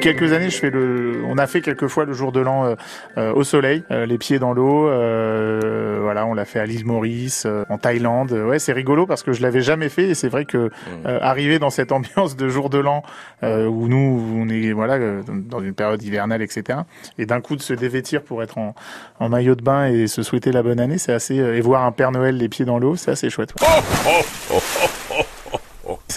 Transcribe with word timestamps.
quelques 0.00 0.32
années, 0.32 0.50
je 0.50 0.58
fais 0.58 0.70
le, 0.70 1.22
on 1.26 1.38
a 1.38 1.46
fait 1.46 1.60
quelques 1.60 1.88
fois 1.88 2.04
le 2.04 2.12
jour 2.12 2.32
de 2.32 2.40
l'an 2.40 2.74
au 3.16 3.44
soleil, 3.44 3.82
les 3.90 4.18
pieds 4.18 4.38
dans 4.38 4.52
l'eau. 4.52 4.84
voilà, 6.02 6.26
on 6.26 6.34
l'a 6.34 6.44
fait 6.44 6.60
à 6.60 6.66
l'île 6.66 6.84
Maurice, 6.84 7.46
en 7.68 7.78
Thaïlande. 7.78 8.32
Ouais, 8.32 8.58
c'est 8.58 8.72
rigolo 8.72 9.06
parce 9.06 9.22
que 9.22 9.32
je 9.32 9.42
l'avais 9.42 9.60
jamais 9.60 9.88
fait 9.88 10.08
et 10.08 10.14
c'est 10.14 10.28
vrai 10.28 10.44
que 10.44 10.68
mmh. 10.68 11.06
arriver 11.20 11.58
dans 11.58 11.70
cette 11.70 11.92
ambiance 11.92 12.36
de 12.36 12.48
jour 12.48 12.70
de 12.70 12.78
l'an 12.78 13.02
où 13.42 13.88
nous, 13.88 14.36
on 14.36 14.48
est 14.48 14.72
voilà 14.72 14.98
dans 15.26 15.60
une 15.60 15.74
période 15.74 16.02
hivernale, 16.02 16.42
etc. 16.42 16.80
Et 17.18 17.26
d'un 17.26 17.40
coup 17.40 17.56
de 17.56 17.62
se 17.62 17.74
dévêtir 17.74 18.22
pour 18.22 18.42
être 18.42 18.58
en, 18.58 18.74
en 19.20 19.28
maillot 19.28 19.54
de 19.54 19.62
bain 19.62 19.86
et 19.86 20.06
se 20.06 20.22
souhaiter 20.22 20.52
la 20.52 20.62
bonne 20.62 20.80
année, 20.80 20.98
c'est 20.98 21.12
assez 21.12 21.36
et 21.36 21.60
voir 21.60 21.84
un 21.84 21.92
Père 21.92 22.12
Noël 22.12 22.36
les 22.36 22.48
pieds 22.48 22.64
dans 22.64 22.78
l'eau, 22.78 22.96
c'est 22.96 23.10
assez 23.10 23.30
chouette. 23.30 23.54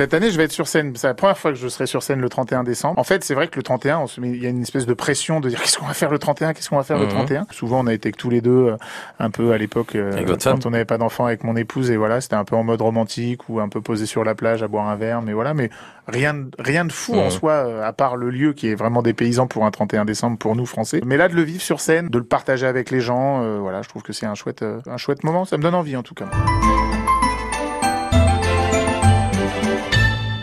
Cette 0.01 0.15
année, 0.15 0.31
je 0.31 0.37
vais 0.37 0.45
être 0.45 0.51
sur 0.51 0.67
scène. 0.67 0.93
C'est 0.95 1.05
la 1.05 1.13
première 1.13 1.37
fois 1.37 1.51
que 1.51 1.59
je 1.59 1.67
serai 1.67 1.85
sur 1.85 2.01
scène 2.01 2.21
le 2.21 2.27
31 2.27 2.63
décembre. 2.63 2.97
En 2.97 3.03
fait, 3.03 3.23
c'est 3.23 3.35
vrai 3.35 3.47
que 3.47 3.55
le 3.55 3.61
31, 3.61 3.99
on 3.99 4.07
se 4.07 4.19
met, 4.19 4.29
il 4.29 4.41
y 4.41 4.47
a 4.47 4.49
une 4.49 4.63
espèce 4.63 4.87
de 4.87 4.95
pression 4.95 5.39
de 5.39 5.47
dire 5.47 5.61
qu'est-ce 5.61 5.77
qu'on 5.77 5.85
va 5.85 5.93
faire 5.93 6.09
le 6.09 6.17
31, 6.17 6.55
qu'est-ce 6.55 6.71
qu'on 6.71 6.77
va 6.77 6.83
faire 6.83 6.97
le 6.97 7.07
31. 7.07 7.41
Mhm. 7.41 7.45
Souvent, 7.51 7.81
on 7.81 7.85
a 7.85 7.93
été 7.93 8.11
que 8.11 8.17
tous 8.17 8.31
les 8.31 8.41
deux, 8.41 8.69
euh, 8.69 8.77
un 9.19 9.29
peu 9.29 9.51
à 9.51 9.59
l'époque, 9.59 9.93
euh, 9.93 10.35
quand 10.43 10.65
on 10.65 10.71
n'avait 10.71 10.85
pas 10.85 10.97
d'enfant 10.97 11.27
avec 11.27 11.43
mon 11.43 11.55
épouse, 11.55 11.91
et 11.91 11.97
voilà, 11.97 12.19
c'était 12.19 12.33
un 12.33 12.45
peu 12.45 12.55
en 12.55 12.63
mode 12.63 12.81
romantique 12.81 13.47
ou 13.47 13.59
un 13.59 13.69
peu 13.69 13.79
posé 13.79 14.07
sur 14.07 14.23
la 14.23 14.33
plage 14.33 14.63
à 14.63 14.67
boire 14.67 14.89
un 14.89 14.95
verre, 14.95 15.21
mais 15.21 15.33
voilà, 15.33 15.53
mais 15.53 15.69
rien, 16.07 16.47
rien 16.57 16.83
de 16.83 16.91
fou 16.91 17.13
en 17.13 17.25
mhm. 17.25 17.29
soi, 17.29 17.51
euh, 17.51 17.87
à 17.87 17.93
part 17.93 18.15
le 18.15 18.31
lieu 18.31 18.53
qui 18.53 18.69
est 18.69 18.75
vraiment 18.75 19.03
des 19.03 19.13
paysans 19.13 19.45
pour 19.45 19.65
un 19.65 19.71
31 19.71 20.05
décembre 20.05 20.39
pour 20.39 20.55
nous 20.55 20.65
Français. 20.65 21.01
Mais 21.05 21.15
là, 21.15 21.27
de 21.27 21.35
le 21.35 21.43
vivre 21.43 21.61
sur 21.61 21.79
scène, 21.79 22.09
de 22.09 22.17
le 22.17 22.23
partager 22.23 22.65
avec 22.65 22.89
les 22.89 23.01
gens, 23.01 23.59
voilà, 23.59 23.83
je 23.83 23.89
trouve 23.89 24.01
que 24.01 24.13
c'est 24.13 24.25
un 24.25 24.33
chouette, 24.33 24.65
un 24.87 24.97
chouette 24.97 25.23
moment. 25.23 25.45
Ça 25.45 25.57
me 25.57 25.61
donne 25.61 25.75
envie 25.75 25.95
en 25.95 26.01
tout 26.01 26.15
cas. 26.15 26.25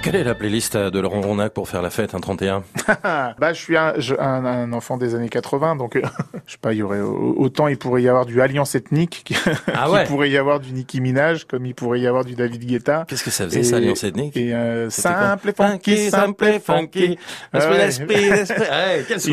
Quelle 0.02 0.16
est 0.16 0.24
la 0.24 0.34
playlist 0.34 0.76
de 0.76 1.00
Laurent 1.00 1.20
Ronac 1.20 1.52
pour 1.52 1.68
faire 1.68 1.82
la 1.82 1.90
fête 1.90 2.14
un 2.14 2.20
31 2.20 2.62
Bah, 3.38 3.52
je 3.52 3.60
suis 3.60 3.76
un, 3.76 3.94
un, 4.18 4.72
enfant 4.72 4.96
des 4.96 5.14
années 5.14 5.28
80, 5.28 5.76
donc 5.76 5.96
euh, 5.96 6.02
je 6.46 6.52
sais 6.52 6.58
pas, 6.60 6.72
il 6.72 6.78
y 6.78 6.82
aurait 6.82 7.00
autant 7.00 7.68
il 7.68 7.78
pourrait 7.78 8.02
y 8.02 8.08
avoir 8.08 8.24
du 8.26 8.40
Alliance 8.40 8.74
ethnique, 8.74 9.22
qu'il 9.26 9.36
ah 9.74 9.86
pourrait 10.06 10.30
y 10.30 10.36
avoir 10.36 10.60
du 10.60 10.72
Nicki 10.72 11.00
Minaj, 11.00 11.44
comme 11.44 11.66
il 11.66 11.74
pourrait 11.74 12.00
y 12.00 12.06
avoir 12.06 12.24
du 12.24 12.34
David 12.34 12.64
Guetta. 12.64 13.04
Qu'est-ce 13.08 13.24
que 13.24 13.30
ça 13.30 13.44
faisait 13.44 13.62
ça, 13.62 13.76
Alliance 13.76 14.04
ethnique? 14.04 14.36
Et 14.36 14.54
euh, 14.54 14.90
simple 14.90 15.50
et 15.50 15.52
funky, 15.52 16.10
simple 16.10 16.44
et 16.46 16.60
funky. 16.60 17.18
il 17.54 17.60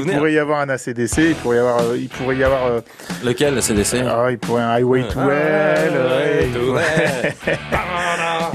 pourrait 0.06 0.34
y 0.34 0.40
avoir 0.40 0.62
un 0.62 0.70
ACDC, 0.70 1.18
il 1.18 1.36
pourrait 1.36 1.58
y 1.58 1.60
avoir, 1.60 1.80
euh, 1.82 1.98
il 1.98 2.10
pourrait 2.10 2.38
y 2.38 2.44
avoir. 2.44 2.82
Lequel 3.24 3.58
ACDC 3.58 4.04
Ah, 4.08 4.28
il 4.32 4.40
pourrait 4.40 4.64
un 4.64 4.72
Highway 4.72 5.04
to 5.08 5.20
Hell. 5.20 5.94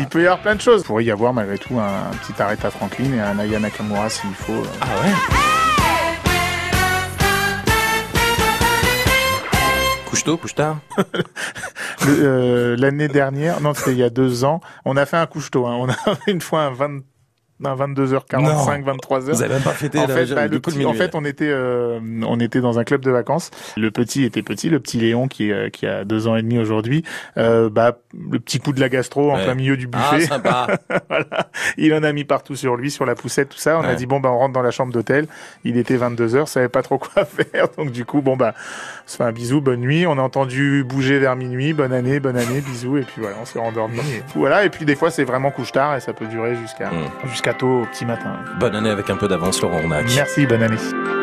Il 0.01 0.09
peut 0.09 0.23
y 0.23 0.27
avoir 0.27 0.41
plein 0.41 0.55
de 0.55 0.61
choses. 0.61 0.81
Il 0.83 0.87
pourrait 0.87 1.05
y 1.05 1.11
avoir 1.11 1.33
malgré 1.35 1.59
tout 1.59 1.79
un 1.79 2.11
un 2.11 2.17
petit 2.17 2.41
Aretha 2.41 2.71
Franklin 2.71 3.13
et 3.13 3.21
un 3.21 3.39
Aya 3.39 3.59
Nakamura 3.61 4.09
s'il 4.09 4.33
faut. 4.35 4.63
Ah 4.81 4.87
ouais 4.87 5.13
Couche-tôt, 10.07 10.39
couche-tard 10.39 10.79
euh, 12.09 12.77
L'année 12.77 13.09
dernière, 13.09 13.61
non, 13.61 13.75
c'était 13.75 13.93
il 13.93 13.99
y 13.99 14.03
a 14.03 14.11
deux 14.11 14.45
ans, 14.45 14.61
on 14.85 14.97
a 14.97 15.07
fait 15.07 15.19
un 15.19 15.27
couche-tôt. 15.27 15.67
Hein. 15.67 15.77
On 15.79 15.89
a 15.89 15.93
fait 15.93 16.17
une 16.33 16.41
fois 16.41 16.63
un 16.63 16.71
20 16.73 17.03
22h45, 17.61 18.85
23h. 18.85 19.21
Vous 19.21 19.43
avez 19.43 19.55
même 19.55 19.63
pas 19.63 19.71
fêté 19.71 19.99
en 19.99 20.07
fait, 20.07 20.27
bah, 20.35 20.47
le 20.47 20.87
En 20.87 20.95
fait, 20.95 21.15
on 21.15 21.25
était, 21.25 21.49
euh, 21.49 22.01
on 22.27 22.41
était 22.41 22.61
dans 22.61 22.79
un 22.79 22.85
club 22.85 23.03
de 23.03 23.11
vacances. 23.11 23.51
Le 23.77 23.91
petit 23.91 24.25
était 24.25 24.43
petit, 24.43 24.69
le 24.69 24.81
petit 24.81 24.99
Léon 24.99 25.29
qui, 25.29 25.53
euh, 25.53 25.69
qui 25.69 25.87
a 25.87 26.05
deux 26.05 26.27
ans 26.27 26.37
et 26.37 26.43
demi 26.43 26.59
aujourd'hui. 26.59 27.05
Euh, 27.37 27.69
bah, 27.69 27.99
le 28.15 28.39
petit 28.41 28.59
coup 28.59 28.73
de 28.73 28.81
la 28.81 28.89
gastro 28.89 29.31
en 29.31 29.37
plein 29.37 29.55
milieu 29.55 29.77
du 29.77 29.89
ah, 29.93 30.11
buffet. 30.13 30.25
Ah, 30.31 30.35
sympa. 30.35 30.67
voilà. 31.09 31.51
Il 31.77 31.95
en 31.95 32.03
a 32.03 32.13
mis 32.13 32.25
partout 32.25 32.57
sur 32.57 32.77
lui, 32.77 32.91
sur 32.91 33.05
la 33.05 33.15
poussette, 33.15 33.51
tout 33.51 33.59
ça. 33.59 33.79
On 33.79 33.83
a 33.83 33.95
dit 33.95 34.07
bon 34.07 34.21
bah 34.21 34.31
on 34.31 34.39
rentre 34.39 34.53
dans 34.53 34.63
la 34.63 34.71
chambre 34.71 34.93
d'hôtel. 34.93 35.27
Il 35.65 35.77
était 35.77 35.97
22h, 35.97 36.47
savait 36.47 36.69
pas 36.69 36.83
trop 36.83 36.99
quoi 36.99 37.25
faire. 37.27 37.69
Donc 37.77 37.93
du 37.93 38.05
coup 38.05 38.23
bon 38.23 38.37
bah, 38.37 38.55
on 39.07 39.11
se 39.11 39.17
fait 39.17 39.25
un 39.25 39.33
bisou, 39.33 39.61
bonne 39.61 39.81
nuit. 39.81 40.07
On 40.07 40.19
a 40.19 40.23
entendu 40.23 40.85
bouger 40.85 41.19
vers 41.19 41.37
minuit, 41.37 41.73
bonne 41.73 41.93
année, 41.93 42.21
bonne 42.21 42.37
année, 42.37 42.61
bisous 42.61 42.97
et 42.99 43.03
puis 43.03 43.21
voilà, 43.21 43.37
on 43.41 43.45
s'est 43.45 43.59
rendormi. 43.59 44.01
voilà. 44.35 44.65
Et 44.65 44.71
puis 44.71 44.85
des 44.85 44.97
fois 44.97 45.11
c'est 45.11 45.25
vraiment 45.25 45.51
couche 45.51 45.73
tard 45.73 45.97
et 45.97 46.01
ça 46.01 46.13
peut 46.13 46.27
durer 46.27 46.57
jusqu'à 46.57 46.91
mmh. 46.91 47.29
jusqu'à 47.29 47.50
au 47.63 47.87
petit 47.87 48.05
matin. 48.05 48.37
Bonne 48.59 48.75
année 48.75 48.91
avec 48.91 49.11
un 49.11 49.17
peu 49.17 49.29
d'avance, 49.29 49.61
Laurent 49.61 49.81
Ronac. 49.81 50.07
Merci, 50.15 50.47
bonne 50.47 50.63
année. 50.63 51.20